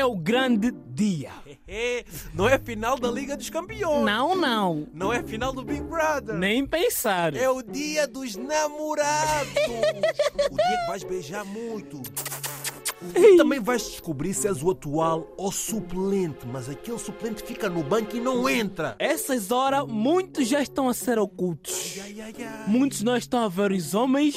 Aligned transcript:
é 0.00 0.04
o 0.04 0.16
grande 0.16 0.72
dia. 0.88 1.30
Não 2.34 2.48
é 2.48 2.58
final 2.58 2.98
da 2.98 3.10
Liga 3.10 3.36
dos 3.36 3.50
Campeões. 3.50 4.04
Não, 4.04 4.34
não. 4.34 4.86
Não 4.92 5.12
é 5.12 5.22
final 5.22 5.52
do 5.52 5.62
Big 5.62 5.82
Brother. 5.82 6.34
Nem 6.34 6.66
pensar. 6.66 7.34
É 7.36 7.48
o 7.48 7.62
dia 7.62 8.08
dos 8.08 8.34
namorados. 8.34 9.52
o 10.50 10.56
dia 10.56 10.80
que 10.80 10.86
vais 10.88 11.04
beijar 11.04 11.44
muito. 11.44 12.02
E 13.14 13.36
também 13.36 13.60
vais 13.60 13.82
descobrir 13.82 14.34
se 14.34 14.46
és 14.46 14.62
o 14.62 14.70
atual 14.70 15.32
ou 15.36 15.50
suplente, 15.50 16.46
mas 16.46 16.68
aquele 16.68 16.98
suplente 16.98 17.42
fica 17.42 17.68
no 17.68 17.82
banco 17.82 18.14
e 18.14 18.20
não 18.20 18.48
entra. 18.48 18.94
Essas 18.98 19.50
horas, 19.50 19.86
muitos 19.86 20.46
já 20.46 20.60
estão 20.60 20.88
a 20.88 20.94
ser 20.94 21.18
ocultos. 21.18 21.98
Ai, 22.02 22.20
ai, 22.20 22.34
ai. 22.38 22.64
Muitos 22.66 23.02
não 23.02 23.16
estão 23.16 23.42
a 23.42 23.48
ver 23.48 23.72
os 23.72 23.94
homens. 23.94 24.36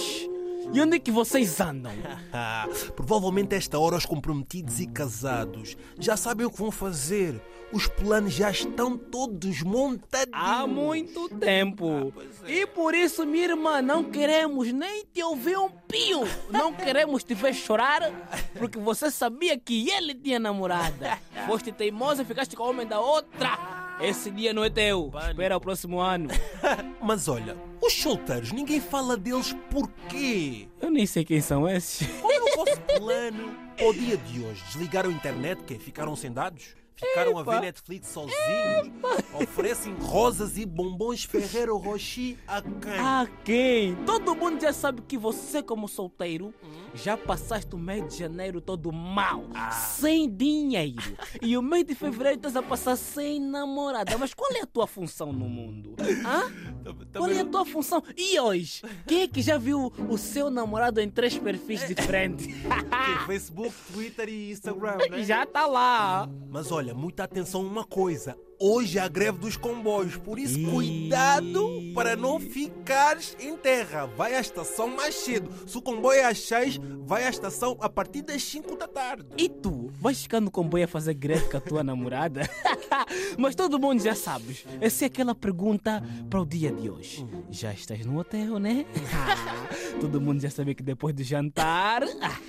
E 0.72 0.82
onde 0.82 0.96
é 0.96 1.00
que 1.00 1.12
vocês 1.12 1.60
andam? 1.60 1.92
Ah, 2.32 2.68
provavelmente 2.96 3.56
esta 3.56 3.78
hora 3.80 3.98
os 3.98 4.06
comprometidos 4.06 4.80
e 4.80 4.88
casados 4.88 5.76
já 6.00 6.16
sabem 6.16 6.46
o 6.46 6.52
que 6.52 6.58
vão 6.58 6.72
fazer. 6.72 7.42
Os 7.72 7.88
planos 7.88 8.34
já 8.34 8.52
estão 8.52 8.96
todos 8.96 9.64
montadinhos. 9.64 10.30
Há 10.32 10.68
muito 10.68 11.28
tempo. 11.30 12.12
pois 12.14 12.44
é. 12.44 12.52
E 12.62 12.68
por 12.68 12.94
isso, 12.94 13.26
minha 13.26 13.46
irmã, 13.46 13.82
não 13.82 14.04
queremos 14.04 14.72
nem 14.72 15.04
te 15.12 15.24
ouvir 15.24 15.58
um 15.58 15.70
pio. 15.70 16.22
Não 16.52 16.72
queremos 16.72 17.24
te 17.24 17.34
ver 17.34 17.52
chorar, 17.54 18.12
porque 18.60 18.78
você 18.78 19.10
sabia 19.10 19.58
que 19.58 19.90
ele 19.90 20.14
tinha 20.14 20.40
namorada. 20.40 21.18
Foste 21.48 21.72
teimosa 21.72 22.22
e 22.22 22.26
ficaste 22.26 22.56
com 22.56 22.62
o 22.62 22.70
homem 22.70 22.86
da 22.86 23.00
outra. 23.00 23.83
Esse 24.04 24.30
dia 24.30 24.52
não 24.54 24.66
é 24.66 24.70
teu. 24.70 25.10
Espera 25.30 25.56
o 25.56 25.62
próximo 25.62 25.98
ano. 26.02 26.28
Mas 27.02 27.30
olha, 27.30 27.56
os 27.82 27.94
solteiros, 27.94 28.52
ninguém 28.52 28.82
fala 28.82 29.16
deles 29.16 29.56
porquê? 29.72 30.68
Eu 30.82 30.92
nem 30.92 31.06
sei 31.06 31.24
quem 31.24 31.40
são 31.40 31.70
esses. 31.70 32.06
Qual 32.20 32.32
é 32.32 32.42
o 32.42 32.56
vosso 32.58 32.82
plano 32.82 33.56
para 33.78 33.88
o 33.88 33.94
dia 33.94 34.18
de 34.18 34.42
hoje? 34.42 34.62
Desligaram 34.68 35.10
a 35.10 35.14
internet? 35.14 35.64
Que 35.64 35.80
Ficaram 35.80 36.18
sem 36.18 36.34
dados? 36.34 36.76
Ficaram 36.96 37.38
a 37.38 37.42
Epa. 37.42 37.52
ver 37.56 37.62
Netflix 37.62 38.08
sozinhos? 38.08 38.92
Oferecem 39.34 39.94
rosas 39.96 40.58
e 40.58 40.66
bombons 40.66 41.24
Ferreiro 41.24 41.76
Rocher 41.78 42.38
a 42.48 42.62
quem? 42.62 43.00
Ah, 43.00 43.28
quem? 43.44 43.96
Todo 44.06 44.36
mundo 44.36 44.62
já 44.62 44.72
sabe 44.72 45.02
que 45.02 45.18
você, 45.18 45.62
como 45.64 45.88
solteiro, 45.88 46.54
já 46.94 47.18
passaste 47.18 47.74
o 47.76 47.78
mês 47.78 48.08
de 48.08 48.20
janeiro 48.20 48.62
todo 48.62 48.92
mal, 48.92 49.44
sem 49.72 50.30
dinheiro. 50.30 51.18
E 51.42 51.58
o 51.58 51.62
mês 51.62 51.86
de 51.86 51.96
fevereiro 51.96 52.38
estás 52.38 52.56
a 52.56 52.62
passar 52.62 52.96
sem 52.96 53.40
namorada. 53.40 54.18
Mas 54.18 54.34
qual 54.34 54.52
é 54.54 54.62
a 54.62 54.68
tua 54.68 54.86
função 54.88 55.34
no 55.34 55.50
mundo? 55.50 55.96
Hã? 56.26 56.73
Qual 57.14 57.30
é 57.30 57.40
a 57.40 57.46
tua 57.46 57.66
função? 57.66 58.04
E 58.18 58.40
hoje? 58.40 58.82
Quem 59.08 59.22
é 59.22 59.28
que 59.28 59.42
já 59.42 59.58
viu 59.58 59.92
o 60.10 60.18
seu 60.18 60.50
namorado 60.50 61.00
em 61.00 61.10
três 61.10 61.38
perfis 61.38 61.88
diferentes? 61.88 62.48
Que? 63.04 63.26
Facebook, 63.26 63.74
Twitter 63.92 64.30
e 64.30 64.52
Instagram, 64.52 64.98
né? 65.10 65.24
já 65.24 65.46
tá 65.46 65.66
lá. 65.66 66.30
Mas 66.50 66.72
olha, 66.72 66.94
muita 66.94 67.24
atenção 67.24 67.62
a 67.62 67.64
uma 67.66 67.84
coisa. 67.84 68.38
Hoje 68.66 68.98
é 68.98 69.02
a 69.02 69.10
greve 69.10 69.40
dos 69.40 69.58
comboios, 69.58 70.16
por 70.16 70.40
isso 70.40 70.58
Ih. 70.58 70.66
cuidado 70.72 71.70
para 71.94 72.16
não 72.16 72.40
ficares 72.40 73.36
em 73.38 73.58
terra. 73.58 74.06
Vai 74.06 74.36
à 74.36 74.40
estação 74.40 74.88
mais 74.88 75.16
cedo. 75.16 75.50
Se 75.68 75.78
o 75.78 75.82
comboio 75.82 76.22
é 76.22 76.24
às 76.24 76.40
6, 76.40 76.80
vai 77.02 77.26
à 77.26 77.30
estação 77.30 77.76
a 77.82 77.90
partir 77.90 78.22
das 78.22 78.42
5 78.42 78.78
da 78.78 78.88
tarde. 78.88 79.26
E 79.38 79.50
tu, 79.50 79.92
vais 80.00 80.24
ficar 80.24 80.40
no 80.40 80.50
comboio 80.50 80.86
a 80.86 80.88
fazer 80.88 81.14
greve 81.14 81.50
com 81.50 81.58
a 81.58 81.60
tua 81.60 81.84
namorada? 81.84 82.50
Mas 83.38 83.54
todo 83.54 83.78
mundo 83.78 84.02
já 84.02 84.16
sabes. 84.16 84.64
Essa 84.80 85.04
é 85.04 85.08
aquela 85.08 85.36
pergunta 85.36 86.02
para 86.30 86.40
o 86.40 86.46
dia 86.46 86.72
de 86.72 86.90
hoje. 86.90 87.28
Já 87.52 87.74
estás 87.74 88.06
no 88.06 88.18
hotel, 88.18 88.60
né? 88.60 88.86
todo 90.00 90.22
mundo 90.22 90.40
já 90.42 90.50
sabe 90.50 90.74
que 90.74 90.84
depois 90.84 91.14
do 91.14 91.24
jantar 91.24 92.04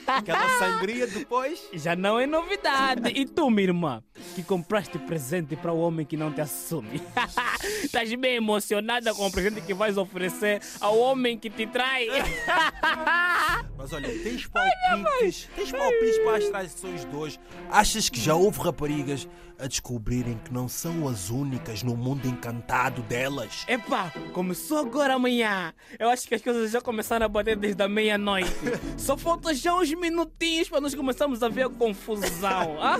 Aquela 0.06 0.48
sangria 0.60 1.08
depois. 1.08 1.60
já 1.72 1.96
não 1.96 2.20
é 2.20 2.26
novidade. 2.26 3.08
E 3.16 3.26
tu, 3.26 3.50
minha 3.50 3.64
irmã, 3.64 4.00
que 4.36 4.44
compraste 4.44 4.96
presente 4.96 5.56
para 5.56 5.72
o 5.72 5.80
homem 5.80 6.03
que 6.04 6.16
não 6.16 6.32
te 6.32 6.40
assume? 6.40 7.02
Estás 7.84 8.12
bem 8.14 8.36
emocionada 8.36 9.14
com 9.14 9.26
o 9.26 9.30
presente 9.30 9.60
que 9.60 9.74
vais 9.74 9.96
oferecer 9.96 10.60
ao 10.80 10.98
homem 10.98 11.38
que 11.38 11.50
te 11.50 11.66
trai? 11.66 12.06
Mas 13.76 13.92
olha, 13.92 14.08
tens 14.08 14.46
palpites, 14.46 15.48
tens 15.54 15.70
palpites 15.70 16.18
para 16.18 16.36
as 16.38 16.48
traições 16.48 17.04
de 17.04 17.14
hoje. 17.16 17.40
Achas 17.70 18.08
que 18.08 18.20
já 18.20 18.34
houve 18.34 18.60
raparigas 18.60 19.28
a 19.58 19.66
descobrirem 19.66 20.38
que 20.44 20.52
não 20.52 20.68
são 20.68 21.06
as 21.06 21.30
únicas 21.30 21.82
no 21.82 21.96
mundo 21.96 22.26
encantado 22.26 23.02
delas? 23.02 23.64
Epá, 23.68 24.10
começou 24.32 24.78
agora 24.78 25.14
amanhã. 25.14 25.72
Eu 25.98 26.08
acho 26.08 26.26
que 26.26 26.34
as 26.34 26.42
coisas 26.42 26.70
já 26.70 26.80
começaram 26.80 27.26
a 27.26 27.28
bater 27.28 27.56
desde 27.56 27.82
a 27.82 27.88
meia-noite. 27.88 28.50
Só 28.98 29.16
falta 29.16 29.54
já 29.54 29.74
uns 29.74 29.92
minutinhos 29.94 30.68
para 30.68 30.80
nós 30.80 30.94
começarmos 30.94 31.42
a 31.42 31.48
ver 31.48 31.66
a 31.66 31.68
confusão. 31.68 32.76
ah? 32.80 32.98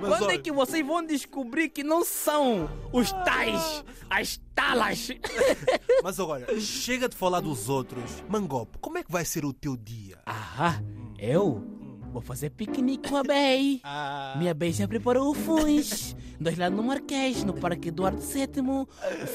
Mas 0.00 0.10
Quando 0.10 0.22
é 0.22 0.26
olha- 0.34 0.38
que 0.38 0.52
vocês 0.52 0.86
vão 0.86 1.04
descobrir 1.04 1.68
que 1.70 1.82
não 1.82 2.04
são 2.04 2.68
os 2.92 3.10
tais, 3.12 3.84
as 4.10 4.40
talas? 4.54 5.08
Mas 6.02 6.20
agora, 6.20 6.60
chega 6.60 7.08
de 7.08 7.16
falar 7.16 7.40
dos 7.40 7.68
outros. 7.68 8.22
Mangope, 8.28 8.78
como 8.78 8.98
é 8.98 9.02
que 9.02 9.10
vai 9.10 9.24
ser 9.24 9.44
o 9.44 9.52
teu 9.52 9.76
dia? 9.76 10.18
Ah, 10.26 10.80
eu 11.18 11.64
vou 12.12 12.20
fazer 12.22 12.50
piquenique 12.50 13.08
com 13.08 13.16
a 13.16 13.22
Bey. 13.22 13.80
Ah, 13.84 14.34
Minha 14.38 14.52
Bey 14.54 14.72
já 14.72 14.86
preparou 14.86 15.30
o 15.30 15.34
Funs. 15.34 16.14
Nós 16.38 16.58
lá 16.58 16.68
no 16.68 16.82
Marquês, 16.82 17.42
no 17.44 17.54
Parque 17.54 17.88
Eduardo 17.88 18.20
VII. 18.20 18.86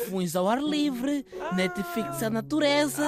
Funs 0.07 0.35
ao 0.35 0.47
ar 0.47 0.61
livre. 0.61 1.25
Netflix 1.55 2.21
a 2.21 2.29
natureza. 2.29 3.03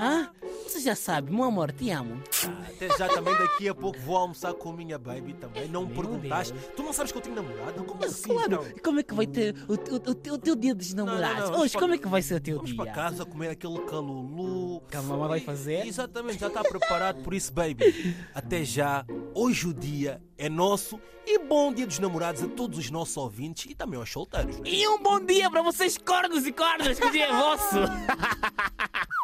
Ah, 0.00 0.30
você 0.64 0.80
já 0.80 0.94
sabe, 0.96 1.30
meu 1.32 1.44
amor, 1.44 1.70
te 1.72 1.90
amo. 1.90 2.20
até 2.66 2.88
já 2.96 3.08
também 3.08 3.34
daqui 3.36 3.68
a 3.68 3.74
pouco 3.74 3.98
vou 4.00 4.16
almoçar 4.16 4.52
com 4.54 4.70
a 4.70 4.72
minha 4.72 4.98
baby 4.98 5.34
também. 5.34 5.68
Não 5.68 5.86
me 5.86 5.94
perguntaste. 5.94 6.52
Tu 6.76 6.82
não 6.82 6.92
sabes 6.92 7.12
que 7.12 7.18
eu 7.18 7.22
tenho 7.22 7.36
namorada? 7.36 7.82
Como 7.82 8.04
assim? 8.04 8.22
Claro, 8.28 8.54
então? 8.54 8.66
e 8.76 8.80
como 8.80 9.00
é 9.00 9.02
que 9.02 9.14
vai 9.14 9.26
ter 9.26 9.54
o, 9.68 9.72
o, 9.74 9.94
o, 10.10 10.14
teu, 10.14 10.34
o 10.34 10.38
teu 10.38 10.56
dia 10.56 10.74
dos 10.74 10.92
namorados? 10.94 11.44
vamos 11.50 11.60
Hoje, 11.60 11.72
para- 11.72 11.80
como 11.80 11.94
é 11.94 11.98
que 11.98 12.08
vai 12.08 12.22
ser 12.22 12.34
o 12.34 12.40
teu 12.40 12.56
Vamos 12.56 12.70
dia? 12.72 12.82
para 12.82 12.92
casa 12.92 13.24
comer 13.24 13.50
aquele 13.50 13.78
calulu. 13.80 14.80
Que 14.90 14.96
a 14.96 15.02
mamãe 15.02 15.28
vai 15.28 15.40
fazer? 15.40 15.86
Exatamente, 15.86 16.38
já 16.40 16.48
está 16.48 16.62
preparado 16.62 17.22
por 17.22 17.34
isso, 17.34 17.52
baby. 17.52 18.16
Até 18.34 18.64
já. 18.64 19.04
Hoje 19.34 19.68
o 19.68 19.74
dia 19.74 20.20
é 20.36 20.48
nosso 20.48 21.00
e 21.26 21.38
bom 21.38 21.72
dia 21.72 21.86
dos 21.86 21.98
namorados 21.98 22.42
a 22.42 22.48
todos 22.48 22.78
os 22.78 22.90
nossos 22.90 23.16
ouvintes 23.16 23.70
e 23.70 23.74
também 23.74 23.98
aos 23.98 24.10
solteiros. 24.10 24.56
né? 24.60 24.68
E 24.68 24.86
um 24.88 25.02
bom 25.02 25.18
dia 25.20 25.50
para 25.50 25.62
vocês, 25.62 25.96
cornos 25.96 26.46
e 26.46 26.52
cornas, 26.52 26.98
que 26.98 27.06
o 27.06 27.10
dia 27.10 27.26
é 27.26 27.32
vosso! 27.32 27.76